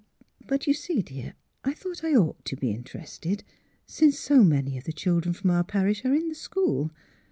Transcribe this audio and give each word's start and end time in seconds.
"But, 0.49 0.65
you 0.65 0.73
see, 0.73 1.03
dear, 1.03 1.35
I 1.63 1.75
thought 1.75 2.03
I 2.03 2.15
ought 2.15 2.43
to 2.45 2.55
be 2.55 2.71
in 2.71 2.83
terested, 2.83 3.43
since 3.85 4.17
so 4.19 4.43
many 4.43 4.75
of 4.75 4.85
the 4.85 4.91
children 4.93 5.31
from 5.31 5.51
our 5.51 5.63
parish 5.63 6.03
are 6.05 6.15
in 6.15 6.27
the 6.27 6.33
school. 6.33 6.89